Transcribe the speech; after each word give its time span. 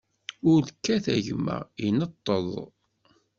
Ur 0.51 0.61
kkat, 0.73 1.05
a 1.15 1.17
gma, 1.25 1.57
ineṭṭeḍ. 1.85 2.49